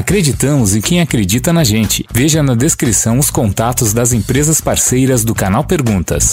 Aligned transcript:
Acreditamos 0.00 0.74
em 0.74 0.80
quem 0.80 0.98
acredita 1.02 1.52
na 1.52 1.62
gente. 1.62 2.06
Veja 2.10 2.42
na 2.42 2.54
descrição 2.54 3.18
os 3.18 3.30
contatos 3.30 3.92
das 3.92 4.14
empresas 4.14 4.58
parceiras 4.58 5.26
do 5.26 5.34
canal 5.34 5.62
Perguntas. 5.62 6.30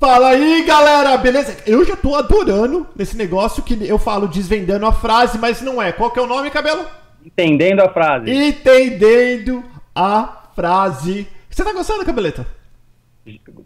Fala 0.00 0.30
aí, 0.30 0.64
galera, 0.64 1.16
beleza? 1.16 1.56
Eu 1.64 1.84
já 1.84 1.94
tô 1.94 2.16
adorando 2.16 2.84
nesse 2.96 3.16
negócio 3.16 3.62
que 3.62 3.78
eu 3.86 4.00
falo 4.00 4.26
desvendando 4.26 4.84
a 4.84 4.92
frase, 4.92 5.38
mas 5.38 5.60
não 5.60 5.80
é. 5.80 5.92
Qual 5.92 6.10
que 6.10 6.18
é 6.18 6.22
o 6.22 6.26
nome, 6.26 6.50
cabelo? 6.50 6.84
Entendendo 7.24 7.82
a 7.82 7.88
frase. 7.88 8.28
Entendendo 8.28 9.62
a 9.94 10.48
frase. 10.56 11.28
Você 11.48 11.62
tá 11.62 11.72
gostando, 11.72 12.04
cabeleta? 12.04 12.55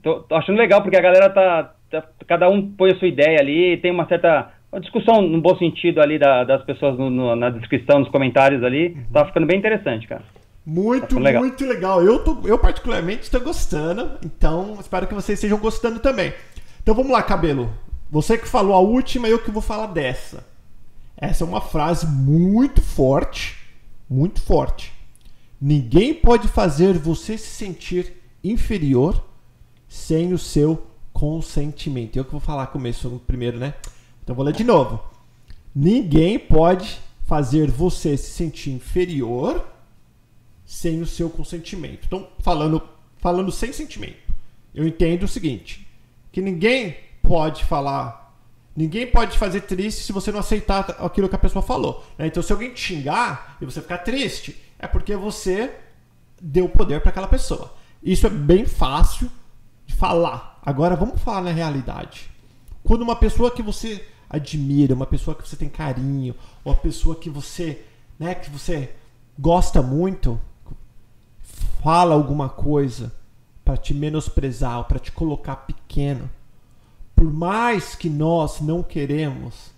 Tô, 0.02 0.20
tô 0.20 0.34
achando 0.34 0.56
legal 0.56 0.82
porque 0.82 0.96
a 0.96 1.02
galera 1.02 1.28
tá, 1.28 1.74
tá, 1.90 2.04
Cada 2.26 2.48
um 2.48 2.70
põe 2.72 2.92
a 2.92 2.98
sua 2.98 3.08
ideia 3.08 3.38
ali, 3.40 3.76
tem 3.78 3.90
uma 3.90 4.06
certa. 4.06 4.52
Uma 4.72 4.80
discussão 4.80 5.20
no 5.20 5.40
bom 5.40 5.56
sentido 5.56 6.00
ali 6.00 6.16
da, 6.16 6.44
das 6.44 6.62
pessoas 6.62 6.96
no, 6.96 7.10
no, 7.10 7.34
na 7.34 7.50
descrição, 7.50 7.98
nos 7.98 8.08
comentários 8.08 8.62
ali. 8.62 8.88
Uhum. 8.88 9.04
Tá 9.12 9.26
ficando 9.26 9.46
bem 9.46 9.58
interessante, 9.58 10.06
cara. 10.06 10.22
Muito, 10.64 11.16
tá 11.16 11.20
legal. 11.20 11.42
muito 11.42 11.66
legal. 11.66 12.02
Eu, 12.02 12.22
tô, 12.22 12.38
eu 12.44 12.56
particularmente 12.56 13.22
estou 13.22 13.40
gostando, 13.40 14.12
então 14.24 14.76
espero 14.78 15.08
que 15.08 15.14
vocês 15.14 15.38
estejam 15.38 15.58
gostando 15.58 15.98
também. 15.98 16.32
Então 16.80 16.94
vamos 16.94 17.10
lá, 17.10 17.20
cabelo. 17.20 17.68
Você 18.10 18.38
que 18.38 18.46
falou 18.46 18.74
a 18.74 18.78
última, 18.78 19.28
eu 19.28 19.40
que 19.40 19.50
vou 19.50 19.62
falar 19.62 19.86
dessa. 19.86 20.46
Essa 21.16 21.44
é 21.44 21.46
uma 21.46 21.60
frase 21.60 22.06
muito 22.06 22.80
forte, 22.80 23.58
muito 24.08 24.40
forte. 24.40 24.92
Ninguém 25.60 26.14
pode 26.14 26.48
fazer 26.48 26.94
você 26.94 27.36
se 27.36 27.48
sentir 27.48 28.14
inferior 28.42 29.29
sem 29.90 30.32
o 30.32 30.38
seu 30.38 30.86
consentimento. 31.12 32.16
Eu 32.16 32.24
que 32.24 32.30
vou 32.30 32.40
falar 32.40 32.68
começo 32.68 33.20
primeiro, 33.26 33.58
né? 33.58 33.74
Então 34.22 34.36
vou 34.36 34.44
ler 34.44 34.54
de 34.54 34.62
novo. 34.62 35.02
Ninguém 35.74 36.38
pode 36.38 37.00
fazer 37.26 37.68
você 37.68 38.16
se 38.16 38.30
sentir 38.30 38.70
inferior 38.70 39.66
sem 40.64 41.02
o 41.02 41.06
seu 41.06 41.28
consentimento. 41.28 42.06
Então, 42.06 42.28
falando, 42.38 42.80
falando 43.18 43.50
sem 43.50 43.72
sentimento, 43.72 44.18
eu 44.72 44.86
entendo 44.86 45.24
o 45.24 45.28
seguinte: 45.28 45.84
que 46.30 46.40
ninguém 46.40 46.96
pode 47.20 47.64
falar, 47.64 48.36
ninguém 48.76 49.08
pode 49.08 49.36
fazer 49.36 49.62
triste 49.62 50.04
se 50.04 50.12
você 50.12 50.30
não 50.30 50.38
aceitar 50.38 50.88
aquilo 51.00 51.28
que 51.28 51.34
a 51.34 51.38
pessoa 51.38 51.62
falou. 51.62 52.06
Né? 52.16 52.28
Então, 52.28 52.42
se 52.44 52.52
alguém 52.52 52.72
te 52.72 52.80
xingar 52.80 53.56
e 53.60 53.64
você 53.64 53.82
ficar 53.82 53.98
triste, 53.98 54.56
é 54.78 54.86
porque 54.86 55.16
você 55.16 55.74
deu 56.40 56.68
poder 56.68 57.00
para 57.00 57.10
aquela 57.10 57.28
pessoa. 57.28 57.74
Isso 58.00 58.26
é 58.26 58.30
bem 58.30 58.64
fácil 58.64 59.28
falar. 59.92 60.60
Agora 60.64 60.96
vamos 60.96 61.20
falar 61.20 61.42
na 61.42 61.52
realidade. 61.52 62.30
Quando 62.82 63.02
uma 63.02 63.16
pessoa 63.16 63.50
que 63.50 63.62
você 63.62 64.06
admira, 64.28 64.94
uma 64.94 65.06
pessoa 65.06 65.34
que 65.34 65.46
você 65.46 65.56
tem 65.56 65.68
carinho, 65.68 66.34
uma 66.64 66.74
pessoa 66.74 67.16
que 67.16 67.28
você, 67.28 67.84
né, 68.18 68.34
que 68.34 68.50
você 68.50 68.94
gosta 69.38 69.82
muito, 69.82 70.40
fala 71.82 72.14
alguma 72.14 72.48
coisa 72.48 73.12
para 73.64 73.76
te 73.76 73.92
menosprezar, 73.92 74.84
para 74.84 74.98
te 74.98 75.12
colocar 75.12 75.56
pequeno, 75.56 76.30
por 77.14 77.32
mais 77.32 77.94
que 77.94 78.08
nós 78.08 78.60
não 78.60 78.82
queremos 78.82 79.70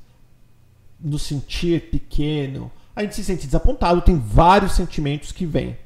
nos 1.00 1.22
sentir 1.22 1.90
pequeno, 1.90 2.70
a 2.94 3.02
gente 3.02 3.16
se 3.16 3.24
sente 3.24 3.46
desapontado, 3.46 4.00
tem 4.02 4.18
vários 4.18 4.72
sentimentos 4.72 5.32
que 5.32 5.44
vêm, 5.44 5.76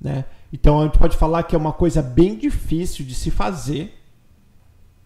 né? 0.00 0.24
Então 0.52 0.80
a 0.80 0.84
gente 0.84 0.98
pode 0.98 1.16
falar 1.16 1.42
que 1.42 1.54
é 1.54 1.58
uma 1.58 1.72
coisa 1.72 2.02
bem 2.02 2.36
difícil 2.36 3.04
de 3.04 3.14
se 3.14 3.30
fazer 3.30 3.94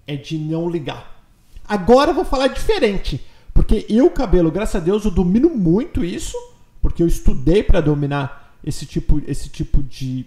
é 0.07 0.17
de 0.17 0.39
não 0.39 0.69
ligar. 0.69 1.23
Agora 1.67 2.11
eu 2.11 2.15
vou 2.15 2.25
falar 2.25 2.48
diferente, 2.48 3.25
porque 3.55 3.86
eu 3.89 4.11
cabelo, 4.11 4.51
graças 4.51 4.77
a 4.77 4.85
Deus, 4.85 5.05
eu 5.05 5.11
domino 5.11 5.48
muito 5.48 6.05
isso, 6.05 6.36
porque 6.80 7.03
eu 7.03 7.07
estudei 7.07 7.63
para 7.63 7.80
dominar 7.80 8.57
esse 8.64 8.86
tipo, 8.86 9.20
esse 9.27 9.48
tipo 9.48 9.83
de 9.83 10.27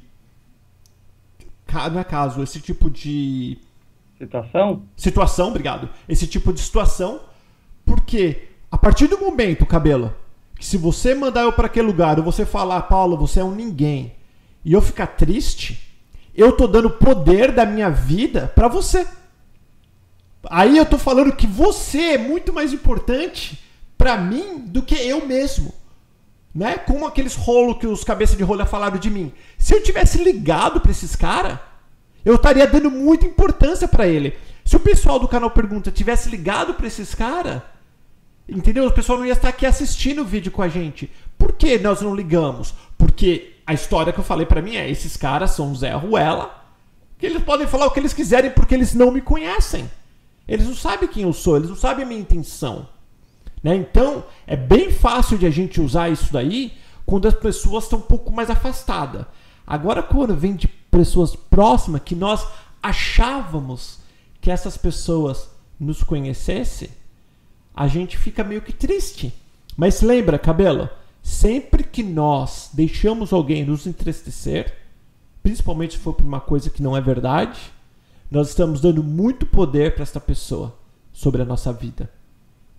não 1.92 2.00
é 2.00 2.04
caso, 2.04 2.42
esse 2.42 2.62
tipo 2.62 2.90
de 2.90 3.58
situação? 4.18 4.84
Situação, 4.96 5.50
obrigado. 5.50 5.90
Esse 6.08 6.26
tipo 6.26 6.54
de 6.54 6.62
situação, 6.62 7.22
porque 7.86 8.50
a 8.72 8.78
partir 8.78 9.08
do 9.08 9.20
momento, 9.20 9.66
cabelo, 9.66 10.14
que 10.58 10.66
se 10.66 10.78
você 10.78 11.14
mandar 11.14 11.42
eu 11.42 11.52
para 11.52 11.66
aquele 11.66 11.88
lugar, 11.88 12.18
ou 12.18 12.24
você 12.24 12.46
falar, 12.46 12.84
Paulo, 12.84 13.18
você 13.18 13.40
é 13.40 13.44
um 13.44 13.54
ninguém, 13.54 14.14
e 14.66 14.74
eu 14.74 14.82
ficar 14.82 15.08
triste, 15.08 15.80
eu 16.36 16.52
tô 16.52 16.66
dando 16.66 16.90
poder 16.90 17.52
da 17.52 17.66
minha 17.66 17.90
vida 17.90 18.52
para 18.56 18.68
você. 18.68 19.08
Aí 20.50 20.78
eu 20.78 20.86
tô 20.86 20.98
falando 20.98 21.36
que 21.36 21.46
você 21.46 22.14
é 22.14 22.18
muito 22.18 22.52
mais 22.52 22.74
importante 22.74 23.64
para 23.96 24.18
mim 24.18 24.60
do 24.60 24.82
que 24.82 24.96
eu 24.96 25.26
mesmo. 25.26 25.74
Né? 26.54 26.78
Como 26.78 27.06
aqueles 27.06 27.36
rolos 27.36 27.78
que 27.78 27.86
os 27.86 28.04
cabeça 28.04 28.36
de 28.36 28.44
rolha 28.44 28.66
falaram 28.66 28.98
de 28.98 29.10
mim. 29.10 29.32
Se 29.58 29.76
eu 29.76 29.84
tivesse 29.84 30.18
ligado 30.24 30.82
para 30.82 30.92
esses 30.92 31.16
caras, 31.16 31.60
eu 32.24 32.36
estaria 32.36 32.66
dando 32.66 32.90
muita 32.90 33.28
importância 33.28 33.88
para 33.88 34.08
ele. 34.08 34.36
Se 34.64 34.76
o 34.76 34.80
pessoal 34.80 35.20
do 35.20 35.28
canal 35.28 35.52
Pergunta 35.52 35.92
tivesse 35.92 36.28
ligado 36.30 36.74
para 36.74 36.88
esses 36.88 37.14
caras, 37.14 37.62
entendeu? 38.50 38.88
O 38.88 38.92
pessoal 38.92 39.20
não 39.20 39.26
ia 39.26 39.34
estar 39.34 39.50
aqui 39.50 39.66
assistindo 39.66 40.22
o 40.22 40.26
vídeo 40.26 40.52
com 40.52 40.62
a 40.62 40.68
gente. 40.68 41.12
Por 41.38 41.54
que 41.54 41.78
nós 41.78 42.02
não 42.02 42.16
ligamos? 42.16 42.74
Porque 42.98 43.55
a 43.66 43.74
história 43.74 44.14
que 44.14 44.20
eu 44.20 44.24
falei 44.24 44.46
para 44.46 44.62
mim 44.62 44.76
é: 44.76 44.90
esses 44.90 45.18
caras 45.18 45.52
são 45.52 45.74
Zé 45.76 45.94
Ruela, 45.94 46.64
que 47.18 47.26
eles 47.26 47.44
podem 47.44 47.68
falar 47.68 47.88
o 47.88 47.92
que 47.92 48.00
eles 48.00 48.14
quiserem 48.14 48.52
porque 48.52 48.76
eles 48.76 48.94
não 48.94 49.12
me 49.12 49.22
conhecem. 49.22 49.90
Eles 50.48 50.68
não 50.68 50.76
sabem 50.76 51.10
quem 51.10 51.24
eu 51.24 51.34
sou, 51.34 51.58
eles 51.58 51.70
não 51.70 51.76
sabem 51.76 52.06
a 52.06 52.08
minha 52.08 52.20
intenção. 52.20 52.88
Né? 53.64 53.76
Então, 53.76 54.24
é 54.46 54.56
bem 54.56 54.92
fácil 54.92 55.38
de 55.40 55.46
a 55.48 55.50
gente 55.50 55.82
usar 55.82 56.10
isso 56.10 56.32
daí 56.32 56.74
quando 57.04 57.28
as 57.28 57.34
pessoas 57.34 57.86
estão 57.86 58.00
um 58.00 58.04
pouco 58.04 58.32
mais 58.32 58.50
afastadas. 58.50 59.26
Agora, 59.66 60.04
quando 60.04 60.36
vem 60.36 60.56
de 60.56 60.68
pessoas 60.68 61.36
próximas, 61.36 62.02
que 62.06 62.14
nós 62.14 62.46
achávamos 62.82 64.00
que 64.40 64.52
essas 64.52 64.78
pessoas 64.78 65.50
nos 65.80 66.04
conhecessem, 66.04 66.90
a 67.74 67.88
gente 67.88 68.18
fica 68.18 68.44
meio 68.44 68.62
que 68.62 68.72
triste. 68.72 69.34
Mas 69.76 70.02
lembra, 70.02 70.38
cabelo, 70.38 70.88
sempre 71.26 71.84
que 71.84 72.04
nós 72.04 72.70
deixamos 72.72 73.34
alguém 73.34 73.66
nos 73.66 73.88
entristecer, 73.88 74.78
principalmente 75.42 75.94
se 75.94 76.00
for 76.00 76.14
por 76.14 76.24
uma 76.24 76.40
coisa 76.40 76.70
que 76.70 76.84
não 76.84 76.96
é 76.96 77.02
verdade, 77.02 77.60
nós 78.30 78.50
estamos 78.50 78.80
dando 78.80 79.04
muito 79.04 79.44
poder 79.44 79.96
para 79.96 80.04
essa 80.04 80.20
pessoa 80.20 80.78
sobre 81.12 81.42
a 81.42 81.46
nossa 81.46 81.74
vida, 81.74 82.12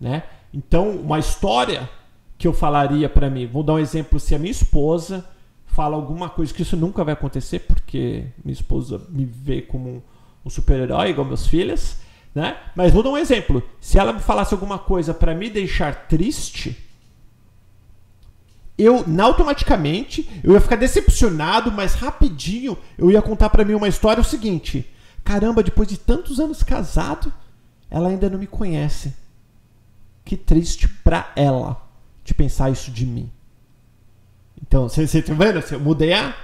né? 0.01 0.23
Então, 0.55 0.93
uma 0.93 1.19
história 1.19 1.91
que 2.39 2.47
eu 2.47 2.53
falaria 2.53 3.09
para 3.09 3.29
mim, 3.29 3.49
vou 3.49 3.65
dar 3.65 3.73
um 3.73 3.79
exemplo, 3.81 4.21
se 4.21 4.33
a 4.33 4.39
minha 4.39 4.53
esposa 4.53 5.29
fala 5.67 5.97
alguma 5.97 6.31
coisa 6.31 6.55
que 6.55 6.63
isso 6.63 6.77
nunca 6.77 7.03
vai 7.03 7.15
acontecer, 7.15 7.59
porque 7.59 8.27
minha 8.45 8.55
esposa 8.55 9.03
me 9.09 9.25
vê 9.25 9.61
como 9.61 10.05
um, 10.45 10.49
super-herói, 10.49 11.11
igual 11.11 11.27
meus 11.27 11.49
filhos, 11.49 11.97
né? 12.33 12.57
Mas 12.77 12.93
vou 12.93 13.03
dar 13.03 13.11
um 13.11 13.19
exemplo. 13.19 13.61
Se 13.81 13.99
ela 13.99 14.17
falasse 14.21 14.55
alguma 14.55 14.79
coisa 14.79 15.13
para 15.13 15.35
me 15.35 15.51
deixar 15.51 16.07
triste, 16.07 16.86
eu 18.79 19.05
automaticamente 19.21 20.29
eu 20.45 20.53
ia 20.53 20.61
ficar 20.61 20.77
decepcionado, 20.77 21.73
mas 21.73 21.95
rapidinho 21.95 22.77
eu 22.99 23.11
ia 23.11 23.23
contar 23.23 23.49
para 23.51 23.65
mim 23.65 23.75
uma 23.75 23.89
história 23.89 24.21
o 24.21 24.25
seguinte: 24.25 24.89
caramba, 25.25 25.63
depois 25.63 25.89
de 25.89 25.97
tantos 25.97 26.39
anos 26.39 26.63
casado, 26.63 27.33
ela 27.91 28.09
ainda 28.09 28.29
não 28.29 28.39
me 28.39 28.47
conhece 28.47 29.15
que 30.25 30.37
triste 30.37 30.89
pra 30.89 31.33
ela 31.37 31.81
de 32.25 32.35
pensar 32.35 32.71
isso 32.71 32.91
de 32.91 33.07
mim. 33.07 33.31
Então, 34.61 34.89
você 34.89 35.23
tá 35.23 35.33
vendo? 35.33 35.63
Eu 35.71 35.81
mudei 35.81 36.13
a. 36.13 36.35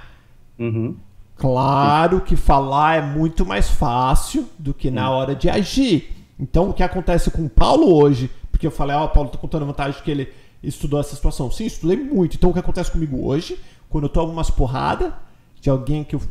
Uhum. 0.57 0.95
Claro 1.35 2.21
que 2.21 2.35
falar 2.35 2.97
é 2.97 3.01
muito 3.01 3.45
mais 3.45 3.69
fácil 3.69 4.47
do 4.57 4.73
que 4.73 4.89
na 4.89 5.09
hora 5.09 5.35
de 5.35 5.49
agir. 5.49 6.15
Então, 6.39 6.69
o 6.69 6.73
que 6.73 6.83
acontece 6.83 7.29
com 7.29 7.45
o 7.45 7.49
Paulo 7.49 7.93
hoje, 7.93 8.31
porque 8.51 8.65
eu 8.65 8.71
falei, 8.71 8.95
ó, 8.95 9.05
oh, 9.05 9.09
Paulo 9.09 9.29
tá 9.29 9.37
contando 9.37 9.65
vantagem 9.65 10.01
que 10.01 10.11
ele 10.11 10.31
estudou 10.63 10.99
essa 10.99 11.15
situação. 11.15 11.51
Sim, 11.51 11.65
estudei 11.65 11.97
muito. 11.97 12.35
Então, 12.35 12.49
o 12.49 12.53
que 12.53 12.59
acontece 12.59 12.91
comigo 12.91 13.27
hoje, 13.27 13.59
quando 13.89 14.05
eu 14.05 14.09
tomo 14.09 14.31
umas 14.31 14.49
porradas 14.49 15.13
de 15.59 15.69
alguém 15.69 16.03
que 16.03 16.15
eu 16.15 16.21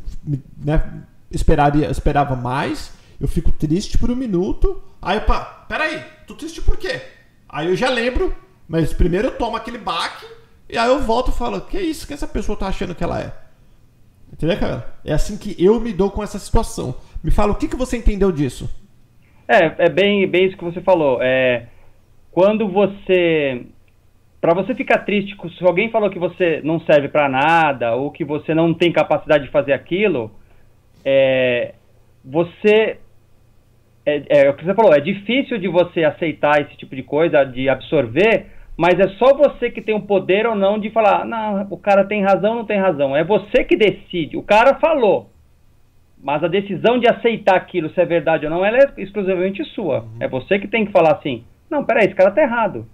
né, 0.57 1.05
esperaria, 1.31 1.91
esperava 1.91 2.35
mais, 2.35 2.93
eu 3.21 3.29
fico 3.29 3.53
triste 3.53 3.99
por 3.99 4.11
um 4.11 4.17
minuto. 4.17 4.83
Aí, 5.01 5.21
pá, 5.21 5.67
peraí, 5.69 6.03
tô 6.27 6.35
triste 6.35 6.61
por 6.63 6.77
quê? 6.77 7.01
Aí 7.49 7.69
eu 7.69 7.77
já 7.77 7.89
lembro, 7.89 8.35
mas 8.67 8.93
primeiro 8.93 9.29
eu 9.29 9.37
tomo 9.37 9.57
aquele 9.57 9.79
baque 9.79 10.27
e 10.73 10.79
aí 10.79 10.89
eu 10.89 11.01
volto 11.01 11.31
e 11.31 11.35
falo: 11.35 11.61
Que 11.61 11.79
isso 11.79 12.07
que 12.07 12.15
essa 12.15 12.27
pessoa 12.27 12.57
tá 12.57 12.67
achando 12.67 12.95
que 12.95 13.05
ela 13.05 13.21
é? 13.21 13.33
Entendeu, 14.33 14.59
cara? 14.59 14.95
É 15.05 15.13
assim 15.13 15.37
que 15.37 15.55
eu 15.63 15.79
me 15.79 15.93
dou 15.93 16.11
com 16.11 16.23
essa 16.23 16.39
situação. 16.39 16.95
Me 17.23 17.31
fala 17.31 17.53
o 17.53 17.55
que, 17.55 17.69
que 17.69 17.77
você 17.77 17.99
entendeu 17.99 18.33
disso. 18.33 18.71
É, 19.47 19.85
é 19.85 19.91
bem, 19.91 20.27
bem 20.27 20.47
isso 20.47 20.57
que 20.57 20.65
você 20.65 20.81
falou. 20.81 21.19
É, 21.21 21.67
quando 22.31 22.67
você. 22.67 23.67
Para 24.43 24.55
você 24.55 24.75
ficar 24.75 24.99
triste, 25.05 25.37
se 25.57 25.65
alguém 25.65 25.89
falou 25.89 26.11
que 26.11 26.19
você 26.19 26.61
não 26.65 26.81
serve 26.81 27.09
para 27.09 27.29
nada 27.29 27.95
ou 27.95 28.11
que 28.11 28.25
você 28.25 28.53
não 28.53 28.75
tem 28.75 28.91
capacidade 28.91 29.45
de 29.45 29.51
fazer 29.53 29.73
aquilo, 29.73 30.33
é, 31.05 31.75
você 32.25 32.99
é, 34.05 34.47
é, 34.47 34.51
o 34.51 34.55
que 34.55 34.65
você 34.65 34.75
falou, 34.75 34.93
é 34.93 34.99
difícil 34.99 35.59
de 35.59 35.69
você 35.69 36.03
aceitar 36.03 36.61
esse 36.61 36.77
tipo 36.77 36.97
de 36.97 37.05
coisa, 37.05 37.45
de 37.45 37.69
absorver, 37.69 38.47
mas 38.77 38.99
é 38.99 39.07
só 39.11 39.33
você 39.33 39.71
que 39.71 39.81
tem 39.81 39.95
o 39.95 40.03
poder 40.03 40.45
ou 40.45 40.57
não 40.57 40.77
de 40.77 40.91
falar, 40.91 41.25
não, 41.25 41.69
o 41.71 41.77
cara 41.77 42.05
tem 42.05 42.21
razão 42.21 42.51
ou 42.51 42.57
não 42.57 42.65
tem 42.65 42.81
razão. 42.81 43.17
É 43.17 43.23
você 43.23 43.63
que 43.63 43.77
decide. 43.77 44.37
O 44.37 44.43
cara 44.43 44.75
falou, 44.81 45.31
mas 46.21 46.43
a 46.43 46.49
decisão 46.49 46.99
de 46.99 47.09
aceitar 47.09 47.55
aquilo, 47.55 47.91
se 47.91 48.01
é 48.01 48.05
verdade 48.05 48.45
ou 48.45 48.51
não, 48.51 48.65
ela 48.65 48.79
é 48.79 49.01
exclusivamente 49.01 49.63
sua. 49.67 50.01
Uhum. 50.01 50.17
É 50.19 50.27
você 50.27 50.59
que 50.59 50.67
tem 50.67 50.85
que 50.85 50.91
falar 50.91 51.13
assim, 51.13 51.45
não, 51.71 51.85
peraí, 51.85 52.07
esse 52.07 52.15
cara 52.17 52.33
tá 52.33 52.43
errado. 52.43 52.85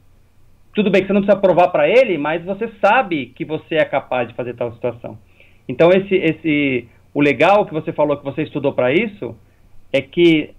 Tudo 0.75 0.91
bem 0.91 1.03
que 1.03 1.09
você 1.09 1.13
não 1.13 1.23
precisa 1.23 1.41
provar 1.41 1.69
para 1.69 1.89
ele, 1.89 2.19
mas 2.19 2.45
você 2.45 2.71
sabe 2.81 3.27
que 3.35 3.45
você 3.45 3.77
é 3.77 3.85
capaz 3.85 4.29
de 4.29 4.35
fazer 4.35 4.55
tal 4.55 4.73
situação. 4.73 5.19
Então 5.69 5.91
esse, 5.91 6.15
esse, 6.15 6.89
o 7.13 7.21
legal 7.21 7.67
que 7.67 7.73
você 7.73 7.93
falou 7.93 8.17
que 8.17 8.25
você 8.25 8.43
estudou 8.43 8.73
para 8.73 8.93
isso 8.93 9.37
é 9.93 10.01
que 10.01 10.51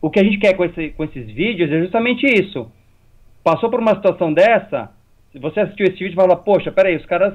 o 0.00 0.10
que 0.10 0.20
a 0.20 0.24
gente 0.24 0.38
quer 0.38 0.54
com, 0.54 0.64
esse, 0.64 0.90
com 0.90 1.04
esses 1.04 1.26
vídeos 1.26 1.70
é 1.70 1.80
justamente 1.80 2.26
isso. 2.26 2.70
Passou 3.42 3.70
por 3.70 3.80
uma 3.80 3.94
situação 3.94 4.32
dessa, 4.32 4.90
você 5.34 5.60
assistiu 5.60 5.86
esse 5.86 5.98
vídeo 5.98 6.12
e 6.12 6.14
fala, 6.14 6.36
poxa, 6.36 6.70
peraí, 6.70 6.96
os 6.96 7.06
caras 7.06 7.34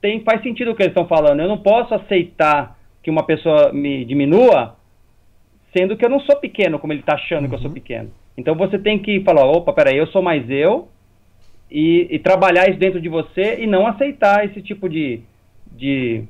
tem, 0.00 0.20
faz 0.24 0.42
sentido 0.42 0.72
o 0.72 0.74
que 0.74 0.82
eles 0.82 0.90
estão 0.90 1.06
falando. 1.06 1.40
Eu 1.40 1.48
não 1.48 1.58
posso 1.58 1.94
aceitar 1.94 2.76
que 3.02 3.10
uma 3.10 3.24
pessoa 3.24 3.72
me 3.72 4.04
diminua, 4.04 4.76
sendo 5.76 5.96
que 5.96 6.04
eu 6.04 6.10
não 6.10 6.20
sou 6.20 6.36
pequeno, 6.36 6.78
como 6.78 6.92
ele 6.92 7.00
está 7.00 7.14
achando 7.14 7.44
uhum. 7.44 7.48
que 7.48 7.54
eu 7.54 7.60
sou 7.60 7.68
uhum. 7.68 7.74
pequeno. 7.74 8.10
Então 8.36 8.54
você 8.54 8.78
tem 8.78 8.98
que 8.98 9.20
falar, 9.22 9.44
opa, 9.44 9.72
peraí, 9.72 9.96
eu 9.96 10.06
sou 10.08 10.22
mais 10.22 10.48
eu, 10.50 10.88
e, 11.72 12.06
e, 12.10 12.18
trabalhar 12.18 12.68
isso 12.68 12.78
dentro 12.78 13.00
de 13.00 13.08
você 13.08 13.62
e 13.62 13.66
não 13.66 13.86
aceitar 13.86 14.44
esse 14.44 14.60
tipo 14.60 14.88
de. 14.88 15.20
de, 15.72 16.24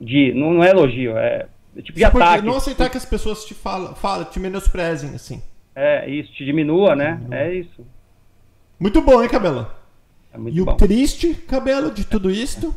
de 0.00 0.32
não, 0.34 0.54
não 0.54 0.64
é 0.64 0.70
elogio, 0.70 1.16
é 1.16 1.46
tipo 1.80 1.96
de 1.96 2.04
ataque. 2.04 2.44
Não 2.44 2.56
aceitar 2.56 2.90
que 2.90 2.96
as 2.96 3.04
pessoas 3.04 3.44
te 3.44 3.54
falam, 3.54 3.94
falam 3.94 4.24
te 4.24 4.40
menosprezem, 4.40 5.14
assim. 5.14 5.40
É, 5.74 6.10
isso, 6.10 6.32
te 6.32 6.44
diminua, 6.44 6.96
né? 6.96 7.14
Diminua. 7.14 7.38
É 7.38 7.54
isso. 7.54 7.86
Muito 8.78 9.00
bom, 9.00 9.22
hein, 9.22 9.28
Cabelo? 9.28 9.66
É 10.34 10.38
muito 10.38 10.58
e 10.58 10.62
bom. 10.64 10.72
o 10.72 10.76
triste, 10.76 11.32
Cabelo, 11.32 11.92
de 11.92 12.04
tudo 12.04 12.28
isto, 12.32 12.74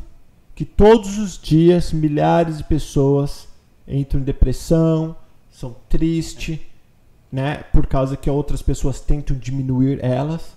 que 0.54 0.64
todos 0.64 1.18
os 1.18 1.42
dias 1.42 1.92
milhares 1.92 2.60
de 2.60 2.64
pessoas 2.64 3.50
entram 3.88 4.22
em 4.22 4.24
depressão, 4.24 5.16
são 5.50 5.76
tristes, 5.90 6.60
né? 7.32 7.64
Por 7.72 7.88
causa 7.88 8.16
que 8.16 8.30
outras 8.30 8.62
pessoas 8.62 9.02
tentam 9.02 9.36
diminuir 9.36 10.00
elas. 10.04 10.56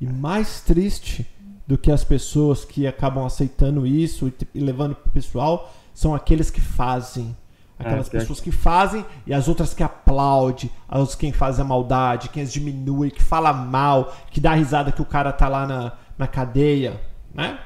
E 0.00 0.06
mais 0.06 0.60
triste 0.60 1.26
do 1.66 1.76
que 1.76 1.90
as 1.90 2.02
pessoas 2.02 2.64
que 2.64 2.86
acabam 2.86 3.24
aceitando 3.24 3.86
isso 3.86 4.32
e 4.54 4.60
levando 4.60 4.94
para 4.94 5.08
o 5.08 5.12
pessoal 5.12 5.72
são 5.94 6.14
aqueles 6.14 6.50
que 6.50 6.60
fazem. 6.60 7.36
Aquelas 7.78 8.08
é, 8.08 8.10
pessoas 8.10 8.40
que 8.40 8.50
fazem 8.50 9.04
e 9.26 9.32
as 9.32 9.48
outras 9.48 9.72
que 9.72 9.82
aplaudem, 9.82 10.70
as 10.88 11.14
quem 11.14 11.32
faz 11.32 11.58
a 11.58 11.64
maldade, 11.64 12.28
quem 12.28 12.42
as 12.42 12.52
diminui, 12.52 13.10
que 13.10 13.22
fala 13.22 13.52
mal, 13.52 14.14
que 14.30 14.40
dá 14.40 14.52
risada 14.52 14.92
que 14.92 15.00
o 15.00 15.04
cara 15.04 15.32
tá 15.32 15.48
lá 15.48 15.66
na, 15.66 15.92
na 16.18 16.26
cadeia, 16.26 17.00
né? 17.32 17.58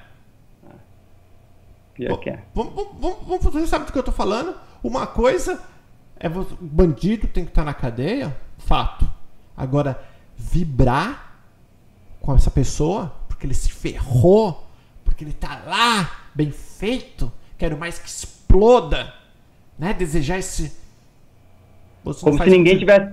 Pior 1.94 2.16
que 2.18 2.30
é. 2.30 2.44
Vamos, 2.54 2.74
vamos, 2.74 3.18
vamos, 3.26 3.44
você 3.44 3.66
sabe 3.66 3.86
do 3.86 3.92
que 3.92 3.98
eu 3.98 4.04
tô 4.04 4.12
falando? 4.12 4.54
Uma 4.82 5.06
coisa 5.06 5.60
é 6.18 6.28
o 6.28 6.46
bandido 6.60 7.26
tem 7.26 7.44
que 7.44 7.50
estar 7.50 7.62
tá 7.62 7.66
na 7.66 7.74
cadeia, 7.74 8.36
fato. 8.58 9.08
Agora, 9.56 10.00
vibrar 10.36 11.33
com 12.24 12.34
essa 12.34 12.50
pessoa, 12.50 13.14
porque 13.28 13.46
ele 13.46 13.52
se 13.52 13.70
ferrou, 13.70 14.66
porque 15.04 15.22
ele 15.22 15.34
tá 15.34 15.62
lá, 15.66 16.28
bem 16.34 16.50
feito, 16.50 17.30
quero 17.58 17.78
mais 17.78 17.98
que 17.98 18.08
exploda, 18.08 19.12
né? 19.78 19.92
Desejar 19.92 20.38
esse. 20.38 20.74
Você 22.02 22.24
como 22.24 22.42
se 22.42 22.48
ninguém 22.48 22.78
tivesse. 22.78 23.12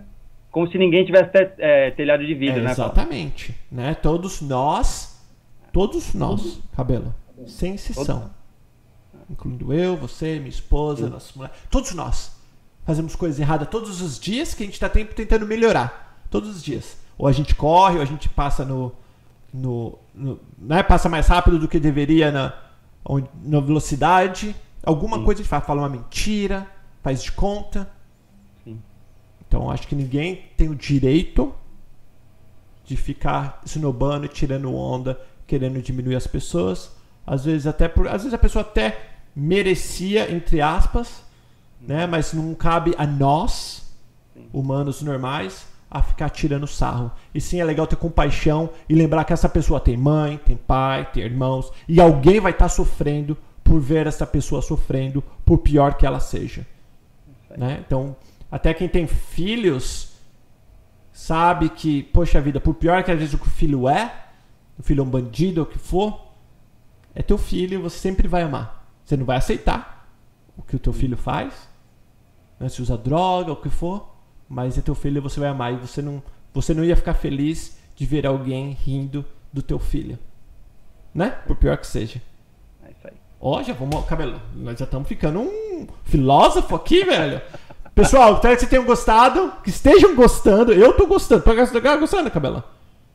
Como 0.49 0.69
se 0.69 0.77
ninguém 0.77 1.05
tivesse 1.05 1.29
é, 1.57 1.91
telhado 1.91 2.25
de 2.25 2.33
vidro, 2.33 2.59
é, 2.59 2.63
né? 2.63 2.71
Exatamente. 2.71 3.55
Né? 3.69 3.93
Todos 3.95 4.41
nós. 4.41 5.19
Todos 5.73 6.13
nós, 6.13 6.59
cabelo. 6.75 7.13
Sem 7.47 7.75
exceção. 7.75 8.29
Incluindo 9.29 9.73
eu, 9.73 9.95
você, 9.95 10.37
minha 10.37 10.49
esposa, 10.49 11.05
Sim. 11.05 11.11
nossa 11.11 11.33
mulher. 11.35 11.51
Todos 11.69 11.93
nós. 11.93 12.31
Fazemos 12.85 13.15
coisas 13.15 13.39
erradas 13.39 13.69
todos 13.69 14.01
os 14.01 14.19
dias 14.19 14.53
que 14.53 14.63
a 14.63 14.65
gente 14.65 14.73
está 14.73 14.89
tentando 14.89 15.45
melhorar. 15.45 16.25
Todos 16.29 16.49
os 16.49 16.63
dias. 16.63 16.97
Ou 17.17 17.27
a 17.27 17.31
gente 17.31 17.55
corre, 17.55 17.95
ou 17.95 18.01
a 18.01 18.05
gente 18.05 18.27
passa 18.27 18.65
no, 18.65 18.93
no, 19.53 19.97
no 20.13 20.39
né, 20.57 20.81
passa 20.83 21.09
mais 21.09 21.27
rápido 21.27 21.59
do 21.59 21.67
que 21.67 21.79
deveria 21.79 22.31
na, 22.31 22.53
na 23.43 23.59
velocidade. 23.59 24.55
Alguma 24.83 25.17
Sim. 25.17 25.25
coisa 25.25 25.41
a 25.41 25.43
gente 25.43 25.49
faz, 25.49 25.65
fala 25.65 25.81
uma 25.81 25.89
mentira, 25.89 26.67
faz 27.03 27.21
de 27.21 27.31
conta. 27.31 27.89
Sim. 28.63 28.81
Então 29.47 29.69
acho 29.69 29.87
que 29.87 29.95
ninguém 29.95 30.45
tem 30.55 30.69
o 30.69 30.75
direito 30.75 31.53
de 32.85 32.95
ficar 32.95 33.61
snobando, 33.65 34.27
tirando 34.27 34.73
onda, 34.73 35.19
querendo 35.45 35.81
diminuir 35.81 36.15
as 36.15 36.27
pessoas. 36.27 36.91
Às 37.25 37.45
vezes 37.45 37.67
até 37.67 37.87
por, 37.87 38.07
às 38.07 38.23
vezes 38.23 38.33
a 38.33 38.37
pessoa 38.37 38.63
até 38.63 39.11
merecia 39.35 40.31
entre 40.31 40.61
aspas, 40.61 41.23
né? 41.79 42.05
Mas 42.05 42.33
não 42.33 42.53
cabe 42.53 42.93
a 42.97 43.05
nós, 43.05 43.93
humanos 44.51 45.01
normais, 45.01 45.65
a 45.91 46.01
ficar 46.01 46.29
tirando 46.29 46.65
sarro. 46.65 47.11
E 47.35 47.41
sim 47.41 47.59
é 47.59 47.65
legal 47.65 47.85
ter 47.85 47.97
compaixão 47.97 48.69
e 48.87 48.95
lembrar 48.95 49.25
que 49.25 49.33
essa 49.33 49.49
pessoa 49.49 49.77
tem 49.77 49.97
mãe, 49.97 50.37
tem 50.37 50.55
pai, 50.55 51.11
tem 51.11 51.23
irmãos 51.23 51.69
e 51.87 51.99
alguém 51.99 52.39
vai 52.39 52.53
estar 52.53 52.65
tá 52.65 52.69
sofrendo 52.69 53.37
por 53.61 53.79
ver 53.79 54.07
essa 54.07 54.25
pessoa 54.25 54.61
sofrendo, 54.61 55.21
por 55.45 55.57
pior 55.57 55.95
que 55.95 56.05
ela 56.05 56.21
seja. 56.21 56.65
Né? 57.57 57.83
Então, 57.85 58.15
até 58.49 58.73
quem 58.73 58.87
tem 58.87 59.05
filhos 59.05 60.13
sabe 61.11 61.69
que, 61.69 62.03
poxa 62.03 62.39
vida, 62.39 62.61
por 62.61 62.73
pior 62.75 63.03
que 63.03 63.11
às 63.11 63.19
vezes 63.19 63.33
o 63.33 63.37
filho 63.37 63.89
é, 63.89 64.13
o 64.79 64.83
filho 64.83 65.01
é 65.01 65.03
um 65.03 65.09
bandido 65.09 65.61
o 65.61 65.65
que 65.65 65.77
for, 65.77 66.31
é 67.13 67.21
teu 67.21 67.37
filho 67.37 67.75
e 67.75 67.81
você 67.81 67.97
sempre 67.97 68.27
vai 68.29 68.43
amar. 68.43 68.87
Você 69.03 69.17
não 69.17 69.25
vai 69.25 69.37
aceitar 69.37 70.09
o 70.55 70.61
que 70.61 70.75
o 70.75 70.79
teu 70.79 70.93
filho 70.93 71.17
faz, 71.17 71.67
né? 72.57 72.69
se 72.69 72.81
usa 72.81 72.97
droga 72.97 73.51
o 73.51 73.57
que 73.57 73.69
for, 73.69 74.10
mas 74.51 74.77
é 74.77 74.81
teu 74.81 74.93
filho 74.93 75.17
e 75.17 75.21
você 75.21 75.39
vai 75.39 75.47
amar. 75.47 75.73
E 75.73 75.77
você 75.77 76.01
não, 76.01 76.21
você 76.53 76.73
não 76.73 76.83
ia 76.83 76.95
ficar 76.95 77.13
feliz 77.13 77.79
de 77.95 78.05
ver 78.05 78.27
alguém 78.27 78.77
rindo 78.85 79.25
do 79.51 79.61
teu 79.61 79.79
filho. 79.79 80.19
Né? 81.15 81.33
Por 81.47 81.55
pior 81.55 81.77
que 81.77 81.87
seja. 81.87 82.21
É 82.85 82.91
isso 82.91 83.07
aí. 83.07 83.13
Ó, 83.39 83.63
já 83.63 83.73
vamos. 83.73 84.05
Cabelo, 84.05 84.41
nós 84.53 84.77
já 84.77 84.83
estamos 84.83 85.07
ficando 85.07 85.39
um 85.39 85.87
filósofo 86.03 86.75
aqui, 86.75 87.05
velho. 87.05 87.41
Pessoal, 87.95 88.33
espero 88.33 88.55
que 88.55 88.59
vocês 88.59 88.69
tenham 88.69 88.85
gostado. 88.85 89.53
Que 89.63 89.69
estejam 89.69 90.15
gostando. 90.15 90.73
Eu 90.73 90.93
tô 90.97 91.07
gostando. 91.07 91.43
Tá 91.43 91.95
gostando, 91.95 92.29
Cabelo? 92.29 92.61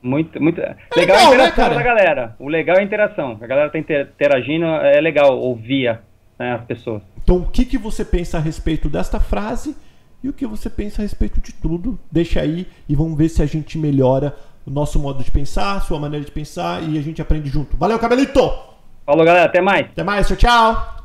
Muito, 0.03 0.41
muito. 0.41 0.61
É 0.61 0.77
legal, 0.97 1.17
legal 1.17 1.33
a 1.33 1.37
né, 1.37 1.49
interação 1.49 1.69
né, 1.69 1.75
da 1.75 1.83
galera. 1.83 2.37
O 2.39 2.49
legal 2.49 2.77
é 2.77 2.81
a 2.81 2.83
interação. 2.83 3.39
A 3.41 3.47
galera 3.47 3.71
tá 3.71 3.79
interagindo, 3.79 4.65
é 4.65 5.01
legal 5.01 5.39
ouvir 5.39 5.99
né, 6.39 6.55
as 6.55 6.65
pessoas. 6.65 7.03
Então, 7.23 7.39
o 7.39 7.49
que, 7.49 7.65
que 7.65 7.77
você 7.77 8.05
pensa 8.05 8.39
a 8.39 8.41
respeito 8.41 8.89
desta 8.89 9.21
frase 9.21 9.77
e 10.27 10.29
o 10.29 10.33
que 10.33 10.47
você 10.47 10.69
pensa 10.69 11.01
a 11.01 11.05
respeito 11.05 11.41
de 11.41 11.53
tudo. 11.53 11.99
Deixa 12.11 12.41
aí 12.41 12.67
e 12.89 12.95
vamos 12.95 13.17
ver 13.17 13.29
se 13.29 13.43
a 13.43 13.47
gente 13.47 13.79
melhora 13.79 14.37
o 14.67 14.71
nosso 14.71 14.99
modo 14.99 15.23
de 15.23 15.31
pensar, 15.31 15.81
sua 15.83 15.99
maneira 15.99 16.25
de 16.25 16.33
pensar 16.33 16.83
e 16.83 16.99
a 16.99 17.03
gente 17.03 17.23
aprende 17.23 17.49
junto. 17.49 17.77
Valeu, 17.77 17.99
cabelito! 17.99 18.41
Falou, 19.07 19.25
galera. 19.25 19.47
Até 19.47 19.61
mais. 19.61 19.87
Até 19.87 20.03
mais. 20.03 20.27
Tchau, 20.27 20.37
tchau. 20.37 20.96